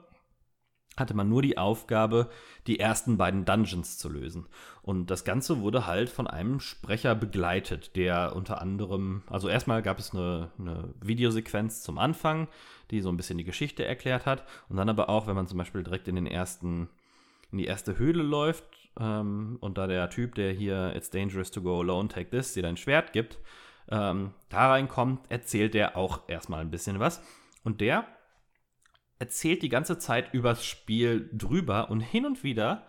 hatte 0.96 1.14
man 1.14 1.28
nur 1.28 1.42
die 1.42 1.58
Aufgabe, 1.58 2.30
die 2.66 2.78
ersten 2.78 3.16
beiden 3.16 3.44
Dungeons 3.44 3.98
zu 3.98 4.08
lösen. 4.08 4.46
Und 4.82 5.10
das 5.10 5.24
Ganze 5.24 5.60
wurde 5.60 5.86
halt 5.86 6.08
von 6.08 6.26
einem 6.26 6.60
Sprecher 6.60 7.14
begleitet, 7.14 7.96
der 7.96 8.34
unter 8.36 8.60
anderem, 8.60 9.22
also 9.26 9.48
erstmal 9.48 9.82
gab 9.82 9.98
es 9.98 10.12
eine, 10.12 10.50
eine, 10.58 10.94
Videosequenz 11.00 11.82
zum 11.82 11.98
Anfang, 11.98 12.48
die 12.90 13.00
so 13.00 13.08
ein 13.08 13.16
bisschen 13.16 13.38
die 13.38 13.44
Geschichte 13.44 13.84
erklärt 13.84 14.26
hat. 14.26 14.44
Und 14.68 14.76
dann 14.76 14.88
aber 14.88 15.08
auch, 15.08 15.26
wenn 15.26 15.34
man 15.34 15.46
zum 15.46 15.58
Beispiel 15.58 15.82
direkt 15.82 16.08
in 16.08 16.14
den 16.16 16.26
ersten, 16.26 16.88
in 17.50 17.58
die 17.58 17.66
erste 17.66 17.98
Höhle 17.98 18.22
läuft 18.22 18.64
ähm, 19.00 19.56
und 19.60 19.78
da 19.78 19.86
der 19.86 20.10
Typ, 20.10 20.34
der 20.34 20.52
hier 20.52 20.94
It's 20.94 21.10
dangerous 21.10 21.50
to 21.50 21.62
go 21.62 21.80
alone, 21.80 22.08
take 22.08 22.30
this, 22.30 22.54
dir 22.54 22.62
dein 22.62 22.76
Schwert 22.76 23.12
gibt, 23.12 23.38
ähm, 23.90 24.32
da 24.48 24.70
reinkommt, 24.70 25.30
erzählt 25.30 25.74
der 25.74 25.96
auch 25.96 26.20
erstmal 26.28 26.60
ein 26.60 26.70
bisschen 26.70 27.00
was. 27.00 27.22
Und 27.64 27.80
der 27.80 28.06
erzählt 29.24 29.62
die 29.62 29.70
ganze 29.70 29.96
Zeit 29.96 30.34
übers 30.34 30.66
Spiel 30.66 31.30
drüber 31.32 31.88
und 31.88 32.00
hin 32.00 32.26
und 32.26 32.44
wieder 32.44 32.86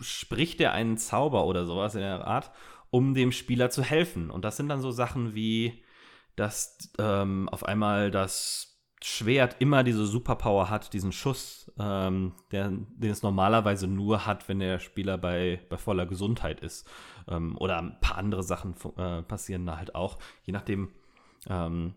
spricht 0.00 0.62
er 0.62 0.72
einen 0.72 0.96
Zauber 0.96 1.44
oder 1.44 1.66
sowas 1.66 1.94
in 1.94 2.00
der 2.00 2.26
Art, 2.26 2.50
um 2.90 3.12
dem 3.12 3.32
Spieler 3.32 3.68
zu 3.68 3.82
helfen. 3.82 4.30
Und 4.30 4.46
das 4.46 4.56
sind 4.56 4.70
dann 4.70 4.80
so 4.80 4.90
Sachen 4.90 5.34
wie, 5.34 5.84
dass 6.36 6.78
ähm, 6.98 7.50
auf 7.50 7.66
einmal 7.66 8.10
das 8.10 8.80
Schwert 9.02 9.56
immer 9.58 9.84
diese 9.84 10.06
Superpower 10.06 10.70
hat, 10.70 10.94
diesen 10.94 11.12
Schuss, 11.12 11.70
ähm, 11.78 12.32
der, 12.50 12.70
den 12.70 13.10
es 13.10 13.22
normalerweise 13.22 13.86
nur 13.86 14.24
hat, 14.24 14.48
wenn 14.48 14.58
der 14.58 14.78
Spieler 14.78 15.18
bei, 15.18 15.60
bei 15.68 15.76
voller 15.76 16.06
Gesundheit 16.06 16.60
ist. 16.60 16.88
Ähm, 17.28 17.58
oder 17.58 17.76
ein 17.76 18.00
paar 18.00 18.16
andere 18.16 18.42
Sachen 18.42 18.74
äh, 18.96 19.20
passieren 19.20 19.66
da 19.66 19.76
halt 19.76 19.94
auch, 19.94 20.18
je 20.44 20.54
nachdem, 20.54 20.92
ähm, 21.46 21.92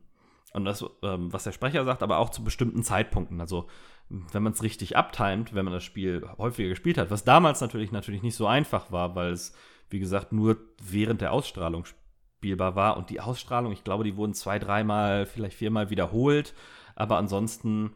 und 0.56 0.66
das, 0.66 0.86
ähm, 1.04 1.34
was 1.34 1.44
der 1.44 1.52
Sprecher 1.52 1.84
sagt, 1.84 2.02
aber 2.02 2.18
auch 2.18 2.30
zu 2.30 2.44
bestimmten 2.44 2.82
Zeitpunkten. 2.82 3.42
Also 3.42 3.68
wenn 4.10 4.44
man 4.44 4.54
es 4.54 4.64
richtig 4.64 4.96
abtimet, 4.96 5.54
wenn 5.54 5.66
man 5.66 5.74
das 5.74 5.84
Spiel 5.84 6.26
häufiger 6.38 6.70
gespielt 6.70 6.98
hat, 6.98 7.12
was 7.12 7.26
damals 7.26 7.60
natürlich 7.60 7.92
natürlich 7.92 8.24
nicht 8.24 8.36
so 8.36 8.48
einfach 8.48 8.92
war, 8.92 9.16
weil 9.16 9.32
es, 9.32 9.54
wie 9.90 10.00
gesagt, 10.00 10.32
nur 10.32 10.58
während 10.82 11.22
der 11.22 11.34
Ausstrahlung 11.34 11.86
spielbar 11.86 12.76
war. 12.76 12.96
Und 12.96 13.10
die 13.10 13.20
Ausstrahlung, 13.20 13.74
ich 13.74 13.84
glaube, 13.84 14.04
die 14.04 14.16
wurden 14.16 14.34
zwei, 14.34 14.60
dreimal, 14.60 15.26
vielleicht 15.26 15.58
viermal 15.58 15.90
wiederholt. 15.90 16.54
Aber 16.96 17.18
ansonsten, 17.18 17.94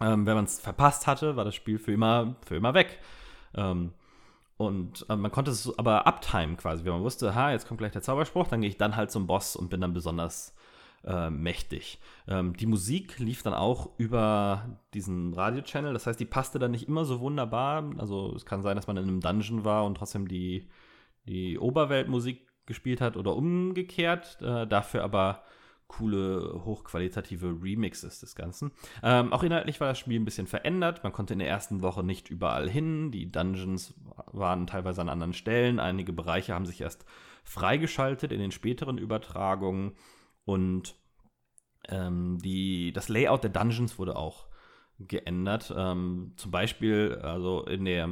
ähm, 0.00 0.26
wenn 0.26 0.34
man 0.34 0.44
es 0.44 0.60
verpasst 0.60 1.06
hatte, 1.06 1.36
war 1.36 1.44
das 1.44 1.54
Spiel 1.54 1.78
für 1.78 1.92
immer, 1.92 2.36
für 2.44 2.56
immer 2.56 2.74
weg. 2.74 2.98
Ähm, 3.54 3.92
und 4.58 5.06
äh, 5.08 5.16
man 5.16 5.30
konnte 5.30 5.52
es 5.52 5.78
aber 5.78 6.06
abtimen 6.06 6.56
quasi, 6.56 6.84
wenn 6.84 6.92
man 6.92 7.02
wusste, 7.02 7.34
ha, 7.34 7.52
jetzt 7.52 7.68
kommt 7.68 7.78
gleich 7.78 7.92
der 7.92 8.02
Zauberspruch, 8.02 8.48
dann 8.48 8.60
gehe 8.60 8.70
ich 8.70 8.78
dann 8.78 8.96
halt 8.96 9.10
zum 9.10 9.26
Boss 9.26 9.54
und 9.54 9.70
bin 9.70 9.80
dann 9.80 9.94
besonders 9.94 10.55
äh, 11.06 11.30
mächtig. 11.30 12.00
Ähm, 12.28 12.56
die 12.56 12.66
Musik 12.66 13.18
lief 13.18 13.42
dann 13.42 13.54
auch 13.54 13.90
über 13.98 14.80
diesen 14.92 15.32
Radio-Channel, 15.32 15.92
das 15.92 16.06
heißt, 16.06 16.18
die 16.18 16.24
passte 16.24 16.58
dann 16.58 16.72
nicht 16.72 16.88
immer 16.88 17.04
so 17.04 17.20
wunderbar. 17.20 17.90
Also 17.98 18.34
es 18.34 18.44
kann 18.44 18.62
sein, 18.62 18.76
dass 18.76 18.86
man 18.86 18.96
in 18.96 19.04
einem 19.04 19.20
Dungeon 19.20 19.64
war 19.64 19.84
und 19.84 19.96
trotzdem 19.96 20.28
die, 20.28 20.68
die 21.26 21.58
Oberweltmusik 21.58 22.46
gespielt 22.66 23.00
hat 23.00 23.16
oder 23.16 23.36
umgekehrt, 23.36 24.38
äh, 24.42 24.66
dafür 24.66 25.04
aber 25.04 25.42
coole, 25.88 26.62
hochqualitative 26.64 27.58
Remixes 27.62 28.20
des 28.20 28.34
Ganzen. 28.34 28.72
Ähm, 29.02 29.32
auch 29.32 29.44
inhaltlich 29.44 29.80
war 29.80 29.88
das 29.88 29.98
Spiel 29.98 30.18
ein 30.18 30.24
bisschen 30.24 30.48
verändert. 30.48 31.04
Man 31.04 31.12
konnte 31.12 31.32
in 31.32 31.38
der 31.38 31.48
ersten 31.48 31.80
Woche 31.80 32.02
nicht 32.02 32.28
überall 32.28 32.68
hin. 32.68 33.12
Die 33.12 33.30
Dungeons 33.30 33.94
waren 34.32 34.66
teilweise 34.66 35.00
an 35.00 35.08
anderen 35.08 35.32
Stellen. 35.32 35.78
Einige 35.78 36.12
Bereiche 36.12 36.54
haben 36.54 36.66
sich 36.66 36.80
erst 36.80 37.04
freigeschaltet 37.44 38.32
in 38.32 38.40
den 38.40 38.50
späteren 38.50 38.98
Übertragungen. 38.98 39.92
Und 40.46 40.94
ähm, 41.88 42.38
die, 42.42 42.92
das 42.92 43.10
Layout 43.10 43.42
der 43.42 43.50
Dungeons 43.50 43.98
wurde 43.98 44.16
auch 44.16 44.46
geändert. 44.98 45.74
Ähm, 45.76 46.32
zum 46.36 46.50
Beispiel, 46.50 47.20
also 47.22 47.64
in 47.64 47.84
der, 47.84 48.04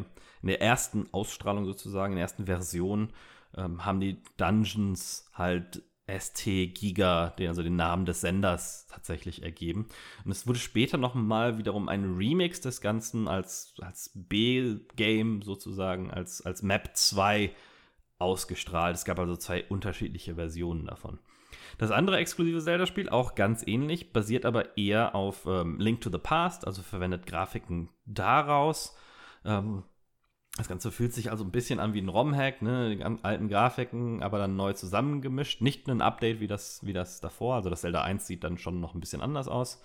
in 0.42 0.48
der 0.48 0.60
ersten 0.60 1.06
Ausstrahlung 1.12 1.64
sozusagen, 1.64 2.12
in 2.12 2.16
der 2.16 2.24
ersten 2.24 2.44
Version, 2.44 3.10
ähm, 3.56 3.84
haben 3.86 4.00
die 4.00 4.22
Dungeons 4.36 5.30
halt 5.32 5.82
ST 6.06 6.44
Giga, 6.44 7.30
den, 7.38 7.48
also 7.48 7.62
den 7.62 7.76
Namen 7.76 8.04
des 8.04 8.20
Senders 8.20 8.86
tatsächlich 8.88 9.42
ergeben. 9.42 9.86
Und 10.24 10.32
es 10.32 10.46
wurde 10.46 10.58
später 10.58 10.98
nochmal 10.98 11.56
wiederum 11.56 11.88
ein 11.88 12.16
Remix 12.16 12.60
des 12.60 12.82
Ganzen 12.82 13.26
als, 13.26 13.74
als 13.80 14.10
B-Game 14.14 15.40
sozusagen, 15.40 16.10
als, 16.10 16.44
als 16.44 16.62
Map 16.62 16.90
2 16.94 17.54
ausgestrahlt. 18.24 18.96
Es 18.96 19.04
gab 19.04 19.18
also 19.20 19.36
zwei 19.36 19.64
unterschiedliche 19.68 20.34
Versionen 20.34 20.86
davon. 20.86 21.18
Das 21.78 21.90
andere 21.90 22.16
exklusive 22.16 22.60
Zelda-Spiel, 22.60 23.08
auch 23.08 23.34
ganz 23.34 23.66
ähnlich, 23.66 24.12
basiert 24.12 24.46
aber 24.46 24.76
eher 24.76 25.14
auf 25.14 25.46
ähm, 25.46 25.78
Link 25.78 26.00
to 26.00 26.10
the 26.10 26.18
Past, 26.18 26.66
also 26.66 26.82
verwendet 26.82 27.26
Grafiken 27.26 27.90
daraus. 28.06 28.96
Ähm, 29.44 29.82
das 30.56 30.68
Ganze 30.68 30.92
fühlt 30.92 31.12
sich 31.12 31.30
also 31.32 31.44
ein 31.44 31.50
bisschen 31.50 31.80
an 31.80 31.94
wie 31.94 32.00
ein 32.00 32.08
ROM-Hack, 32.08 32.62
ne? 32.62 32.94
die 32.94 33.02
alten 33.02 33.48
Grafiken, 33.48 34.22
aber 34.22 34.38
dann 34.38 34.54
neu 34.54 34.72
zusammengemischt. 34.72 35.60
Nicht 35.60 35.88
ein 35.88 36.00
Update 36.00 36.38
wie 36.38 36.46
das, 36.46 36.80
wie 36.86 36.92
das 36.92 37.20
davor, 37.20 37.56
also 37.56 37.70
das 37.70 37.80
Zelda 37.80 38.02
1 38.02 38.26
sieht 38.26 38.44
dann 38.44 38.58
schon 38.58 38.80
noch 38.80 38.94
ein 38.94 39.00
bisschen 39.00 39.20
anders 39.20 39.48
aus. 39.48 39.82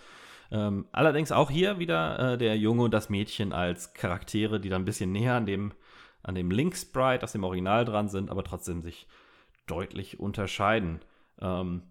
Ähm, 0.52 0.86
allerdings 0.92 1.32
auch 1.32 1.50
hier 1.50 1.80
wieder 1.80 2.34
äh, 2.34 2.38
der 2.38 2.58
Junge 2.58 2.84
und 2.84 2.94
das 2.94 3.10
Mädchen 3.10 3.54
als 3.54 3.94
Charaktere, 3.94 4.60
die 4.60 4.70
dann 4.70 4.84
ein 4.84 4.86
bisschen 4.86 5.12
näher 5.12 5.36
an 5.36 5.46
dem, 5.46 5.74
an 6.24 6.36
dem 6.36 6.52
Link-Sprite 6.52 7.24
aus 7.24 7.32
dem 7.32 7.44
Original 7.44 7.86
dran 7.86 8.10
sind, 8.10 8.30
aber 8.30 8.44
trotzdem 8.44 8.82
sich 8.82 9.08
deutlich 9.68 10.20
unterscheiden. 10.20 11.00
Ähm, 11.40 11.84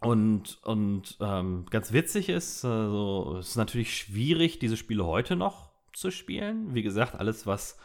und 0.00 0.62
und 0.62 1.16
ähm, 1.20 1.66
ganz 1.70 1.92
witzig 1.92 2.28
ist, 2.28 2.64
also, 2.64 3.38
es 3.40 3.48
ist 3.50 3.56
natürlich 3.56 3.96
schwierig, 3.96 4.58
diese 4.60 4.76
Spiele 4.76 5.04
heute 5.04 5.34
noch 5.34 5.70
zu 5.92 6.10
spielen. 6.12 6.74
Wie 6.74 6.82
gesagt, 6.82 7.16
alles, 7.16 7.46
was 7.46 7.78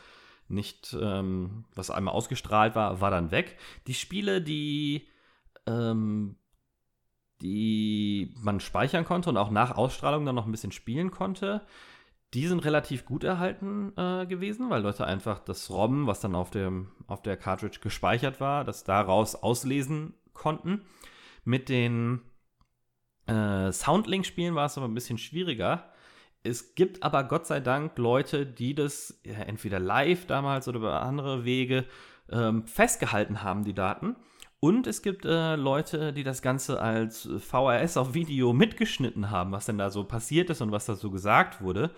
nicht, 0.47 0.95
ähm, 0.99 1.65
was 1.73 1.89
einmal 1.89 2.13
ausgestrahlt 2.13 2.75
war, 2.75 3.01
war 3.01 3.09
dann 3.09 3.31
weg. 3.31 3.57
Die 3.87 3.95
Spiele, 3.95 4.41
die, 4.41 5.07
ähm, 5.65 6.35
die 7.41 8.33
man 8.37 8.59
speichern 8.59 9.05
konnte 9.05 9.29
und 9.29 9.37
auch 9.37 9.49
nach 9.49 9.71
Ausstrahlung 9.71 10.25
dann 10.25 10.35
noch 10.35 10.45
ein 10.45 10.51
bisschen 10.51 10.71
spielen 10.71 11.09
konnte, 11.09 11.65
die 12.33 12.47
sind 12.47 12.65
relativ 12.65 13.05
gut 13.05 13.23
erhalten 13.23 13.93
äh, 13.95 14.25
gewesen, 14.25 14.69
weil 14.69 14.81
Leute 14.81 15.05
einfach 15.05 15.39
das 15.39 15.69
ROM, 15.69 16.07
was 16.07 16.19
dann 16.19 16.35
auf, 16.35 16.49
dem, 16.49 16.91
auf 17.07 17.21
der 17.21 17.37
Cartridge 17.37 17.79
gespeichert 17.81 18.39
war, 18.39 18.63
das 18.63 18.83
daraus 18.83 19.35
auslesen 19.35 20.15
konnten. 20.33 20.81
Mit 21.45 21.69
den 21.69 22.21
äh, 23.27 23.71
Soundlink-Spielen 23.71 24.55
war 24.55 24.65
es 24.65 24.77
aber 24.77 24.87
ein 24.87 24.95
bisschen 24.95 25.17
schwieriger. 25.19 25.91
Es 26.41 26.75
gibt 26.75 27.03
aber 27.03 27.23
Gott 27.23 27.45
sei 27.45 27.59
Dank 27.59 27.97
Leute, 27.97 28.45
die 28.45 28.75
das 28.75 29.21
ja, 29.25 29.39
entweder 29.39 29.79
live 29.79 30.25
damals 30.25 30.67
oder 30.67 30.79
über 30.79 31.01
andere 31.01 31.45
Wege 31.45 31.85
ähm, 32.31 32.65
festgehalten 32.65 33.43
haben, 33.43 33.63
die 33.63 33.73
Daten, 33.73 34.15
Und 34.59 34.87
es 34.87 35.01
gibt 35.01 35.25
äh, 35.25 35.55
Leute, 35.55 36.13
die 36.13 36.23
das 36.23 36.41
Ganze 36.41 36.81
als 36.81 37.29
VHS 37.37 37.97
auf 37.97 38.13
Video 38.13 38.53
mitgeschnitten 38.53 39.29
haben, 39.29 39.51
was 39.51 39.65
denn 39.65 39.77
da 39.77 39.89
so 39.89 40.03
passiert 40.03 40.49
ist 40.49 40.61
und 40.61 40.71
was 40.71 40.85
da 40.85 40.95
so 40.95 41.11
gesagt 41.11 41.61
wurde. 41.61 41.91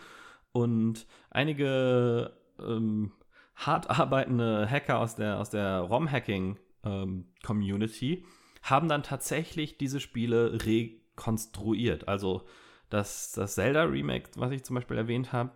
Und 0.56 1.06
einige 1.32 2.32
ähm, 2.60 3.12
hart 3.56 3.90
arbeitende 3.90 4.70
Hacker 4.70 5.00
aus 5.00 5.18
der, 5.18 5.38
aus 5.38 5.50
der 5.50 5.82
ROM-Hacking-Community 5.82 8.14
ähm, 8.14 8.26
haben 8.64 8.88
dann 8.88 9.04
tatsächlich 9.04 9.78
diese 9.78 10.00
Spiele 10.00 10.66
rekonstruiert. 10.66 12.08
Also 12.08 12.46
das, 12.90 13.34
das 13.34 13.56
Zelda-Remake, 13.56 14.30
was 14.38 14.54
ich 14.54 14.64
zum 14.64 14.76
Beispiel 14.76 14.96
erwähnt 14.96 15.34
habe, 15.34 15.52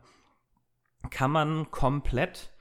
kann 1.10 1.32
man 1.32 1.72
komplett 1.72 2.52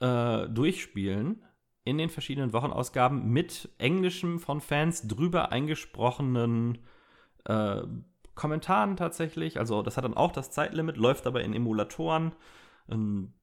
äh, 0.00 0.48
durchspielen 0.48 1.44
in 1.82 1.98
den 1.98 2.08
verschiedenen 2.08 2.52
Wochenausgaben 2.52 3.32
mit 3.32 3.68
englischem 3.78 4.38
von 4.38 4.60
Fans 4.60 5.08
drüber 5.08 5.50
eingesprochenen 5.50 6.78
äh, 7.46 7.82
Kommentaren 8.40 8.96
tatsächlich. 8.96 9.58
Also 9.58 9.82
das 9.82 9.98
hat 9.98 10.04
dann 10.04 10.14
auch 10.14 10.32
das 10.32 10.50
Zeitlimit, 10.50 10.96
läuft 10.96 11.26
aber 11.26 11.42
in 11.42 11.52
Emulatoren. 11.52 12.32
Ähm, 12.88 13.34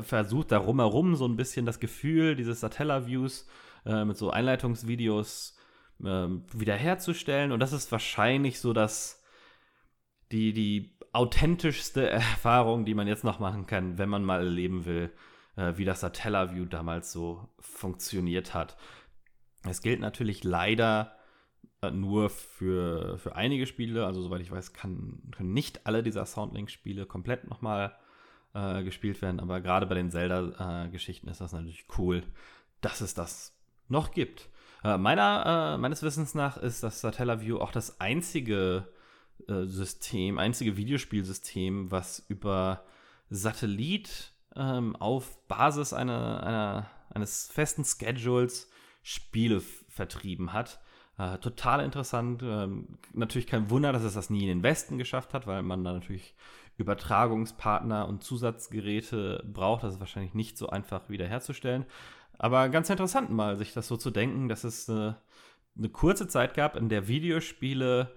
versucht 0.00 0.50
da 0.50 0.58
rumherum 0.58 1.14
so 1.14 1.24
ein 1.24 1.36
bisschen 1.36 1.66
das 1.66 1.78
Gefühl 1.78 2.34
dieses 2.34 2.58
Satella-Views 2.58 3.46
äh, 3.86 4.04
mit 4.04 4.16
so 4.16 4.30
Einleitungsvideos 4.30 5.56
äh, 6.02 6.26
wiederherzustellen. 6.52 7.52
Und 7.52 7.60
das 7.60 7.72
ist 7.72 7.92
wahrscheinlich 7.92 8.58
so 8.58 8.72
das, 8.72 9.22
die, 10.32 10.52
die 10.52 10.98
authentischste 11.12 12.10
Erfahrung, 12.10 12.84
die 12.84 12.94
man 12.94 13.06
jetzt 13.06 13.22
noch 13.22 13.38
machen 13.38 13.66
kann, 13.66 13.98
wenn 13.98 14.08
man 14.08 14.24
mal 14.24 14.40
erleben 14.40 14.84
will, 14.84 15.12
äh, 15.54 15.74
wie 15.76 15.84
das 15.84 16.00
Satellaview 16.00 16.64
damals 16.64 17.12
so 17.12 17.48
funktioniert 17.60 18.52
hat. 18.52 18.76
Es 19.62 19.80
gilt 19.80 20.00
natürlich 20.00 20.42
leider 20.42 21.14
nur 21.90 22.30
für, 22.30 23.18
für 23.18 23.34
einige 23.34 23.66
Spiele, 23.66 24.06
also 24.06 24.22
soweit 24.22 24.40
ich 24.40 24.50
weiß, 24.50 24.72
kann, 24.72 25.20
können 25.32 25.52
nicht 25.52 25.86
alle 25.86 26.02
dieser 26.02 26.24
Soundlink-Spiele 26.26 27.06
komplett 27.06 27.48
nochmal 27.48 27.96
äh, 28.54 28.84
gespielt 28.84 29.20
werden, 29.22 29.40
aber 29.40 29.60
gerade 29.60 29.86
bei 29.86 29.94
den 29.94 30.10
Zelda-Geschichten 30.10 31.28
ist 31.28 31.40
das 31.40 31.52
natürlich 31.52 31.86
cool, 31.98 32.22
dass 32.80 33.00
es 33.00 33.14
das 33.14 33.56
noch 33.88 34.12
gibt. 34.12 34.48
Äh, 34.84 34.98
meiner, 34.98 35.74
äh, 35.74 35.78
meines 35.78 36.02
Wissens 36.02 36.34
nach 36.34 36.56
ist 36.56 36.82
das 36.82 37.00
Satellaview 37.00 37.58
auch 37.58 37.72
das 37.72 38.00
einzige 38.00 38.86
äh, 39.48 39.64
System, 39.64 40.38
einzige 40.38 40.76
Videospielsystem, 40.76 41.90
was 41.90 42.24
über 42.28 42.84
Satellit 43.30 44.32
ähm, 44.54 44.94
auf 44.96 45.46
Basis 45.48 45.92
einer, 45.92 46.42
einer, 46.44 46.90
eines 47.10 47.50
festen 47.50 47.84
Schedules 47.84 48.70
Spiele 49.02 49.60
vertrieben 49.88 50.52
hat. 50.52 50.80
Äh, 51.22 51.38
total 51.38 51.84
interessant. 51.84 52.42
Ähm, 52.42 52.98
natürlich 53.12 53.46
kein 53.46 53.70
Wunder, 53.70 53.92
dass 53.92 54.02
es 54.02 54.14
das 54.14 54.30
nie 54.30 54.42
in 54.42 54.48
den 54.48 54.62
Westen 54.64 54.98
geschafft 54.98 55.34
hat, 55.34 55.46
weil 55.46 55.62
man 55.62 55.84
da 55.84 55.92
natürlich 55.92 56.34
Übertragungspartner 56.78 58.08
und 58.08 58.24
Zusatzgeräte 58.24 59.44
braucht. 59.46 59.84
Das 59.84 59.94
ist 59.94 60.00
wahrscheinlich 60.00 60.34
nicht 60.34 60.58
so 60.58 60.68
einfach 60.68 61.08
wiederherzustellen. 61.08 61.84
Aber 62.38 62.68
ganz 62.70 62.90
interessant 62.90 63.30
mal, 63.30 63.56
sich 63.56 63.72
das 63.72 63.86
so 63.86 63.96
zu 63.96 64.10
denken, 64.10 64.48
dass 64.48 64.64
es 64.64 64.88
äh, 64.88 65.12
eine 65.78 65.88
kurze 65.92 66.26
Zeit 66.26 66.54
gab, 66.54 66.74
in 66.74 66.88
der 66.88 67.06
Videospiele 67.06 68.10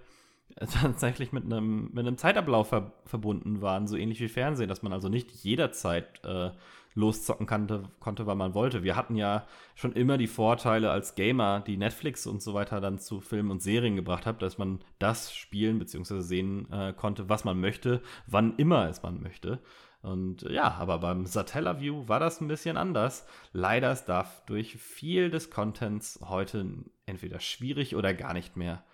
tatsächlich 0.80 1.32
mit 1.32 1.44
einem, 1.44 1.90
mit 1.92 2.06
einem 2.06 2.16
Zeitablauf 2.16 2.68
ver 2.68 2.92
verbunden 3.04 3.60
waren, 3.60 3.86
so 3.86 3.96
ähnlich 3.96 4.20
wie 4.20 4.28
Fernsehen, 4.28 4.68
dass 4.68 4.82
man 4.82 4.92
also 4.92 5.08
nicht 5.08 5.30
jederzeit 5.30 6.24
äh, 6.24 6.50
loszocken 6.94 7.46
kannte, 7.46 7.84
konnte, 8.00 8.26
wann 8.26 8.38
man 8.38 8.54
wollte. 8.54 8.82
Wir 8.82 8.96
hatten 8.96 9.16
ja 9.16 9.46
schon 9.74 9.92
immer 9.92 10.16
die 10.16 10.26
Vorteile 10.26 10.90
als 10.90 11.14
Gamer, 11.14 11.60
die 11.60 11.76
Netflix 11.76 12.26
und 12.26 12.42
so 12.42 12.54
weiter 12.54 12.80
dann 12.80 12.98
zu 12.98 13.20
Filmen 13.20 13.50
und 13.50 13.62
Serien 13.62 13.96
gebracht 13.96 14.24
hat, 14.24 14.40
dass 14.40 14.56
man 14.56 14.80
das 14.98 15.34
spielen 15.34 15.78
bzw. 15.78 16.20
sehen 16.20 16.72
äh, 16.72 16.94
konnte, 16.94 17.28
was 17.28 17.44
man 17.44 17.60
möchte, 17.60 18.00
wann 18.26 18.56
immer 18.56 18.88
es 18.88 19.02
man 19.02 19.20
möchte. 19.20 19.60
Und 20.00 20.42
ja, 20.42 20.72
aber 20.72 20.98
beim 20.98 21.26
Satellaview 21.26 22.08
war 22.08 22.20
das 22.20 22.40
ein 22.40 22.48
bisschen 22.48 22.76
anders. 22.76 23.26
Leider 23.52 23.92
ist 23.92 24.06
darf 24.06 24.44
durch 24.46 24.76
viel 24.76 25.30
des 25.30 25.50
Contents 25.50 26.20
heute 26.24 26.64
entweder 27.04 27.40
schwierig 27.40 27.94
oder 27.94 28.14
gar 28.14 28.32
nicht 28.32 28.56
mehr 28.56 28.84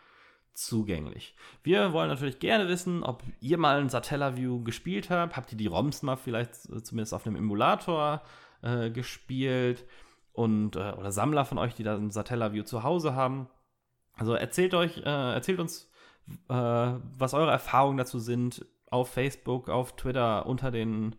zugänglich. 0.54 1.34
Wir 1.62 1.92
wollen 1.92 2.08
natürlich 2.08 2.38
gerne 2.38 2.68
wissen, 2.68 3.02
ob 3.02 3.22
ihr 3.40 3.58
mal 3.58 3.80
ein 3.80 3.88
Satellaview 3.88 4.62
gespielt 4.62 5.10
habt. 5.10 5.36
Habt 5.36 5.52
ihr 5.52 5.58
die 5.58 5.66
ROMs 5.66 6.02
mal 6.02 6.16
vielleicht 6.16 6.54
zumindest 6.54 7.14
auf 7.14 7.26
einem 7.26 7.36
Emulator 7.36 8.22
äh, 8.62 8.90
gespielt? 8.90 9.84
Und, 10.32 10.76
äh, 10.76 10.92
oder 10.92 11.12
Sammler 11.12 11.44
von 11.44 11.58
euch, 11.58 11.74
die 11.74 11.82
da 11.82 11.94
ein 11.96 12.10
Satellaview 12.10 12.62
zu 12.62 12.82
Hause 12.82 13.14
haben. 13.14 13.48
Also 14.14 14.34
erzählt 14.34 14.74
euch, 14.74 14.98
äh, 14.98 15.34
erzählt 15.34 15.60
uns, 15.60 15.90
äh, 16.48 16.54
was 16.54 17.34
eure 17.34 17.50
Erfahrungen 17.50 17.98
dazu 17.98 18.18
sind 18.18 18.64
auf 18.90 19.10
Facebook, 19.10 19.68
auf 19.68 19.96
Twitter, 19.96 20.46
unter 20.46 20.70
den 20.70 21.16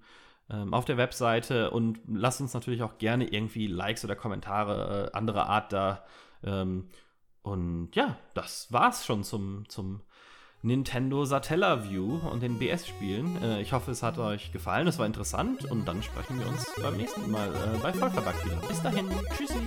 ähm, 0.49 0.73
auf 0.73 0.85
der 0.85 0.97
Webseite 0.97 1.71
und 1.71 1.99
lasst 2.07 2.41
uns 2.41 2.53
natürlich 2.53 2.83
auch 2.83 2.97
gerne 2.97 3.27
irgendwie 3.27 3.67
Likes 3.67 4.03
oder 4.03 4.15
Kommentare 4.15 5.09
äh, 5.13 5.17
anderer 5.17 5.47
Art 5.47 5.73
da. 5.73 6.03
Ähm, 6.43 6.89
und 7.43 7.89
ja, 7.93 8.17
das 8.33 8.71
war's 8.71 9.05
schon 9.05 9.23
zum, 9.23 9.67
zum 9.67 10.01
Nintendo 10.61 11.25
Satellaview 11.25 12.19
und 12.31 12.41
den 12.41 12.57
BS-Spielen. 12.57 13.43
Äh, 13.43 13.61
ich 13.61 13.73
hoffe, 13.73 13.91
es 13.91 14.01
hat 14.01 14.17
euch 14.17 14.53
gefallen, 14.53 14.87
es 14.87 14.97
war 14.97 15.05
interessant 15.05 15.69
und 15.69 15.85
dann 15.85 16.01
sprechen 16.01 16.39
wir 16.39 16.47
uns 16.47 16.65
beim 16.81 16.95
nächsten 16.95 17.29
Mal 17.29 17.49
äh, 17.49 17.77
bei 17.79 17.91
Vollverbackt 17.91 18.45
wieder. 18.45 18.55
Bis 18.67 18.81
dahin, 18.81 19.09
tschüssi! 19.37 19.59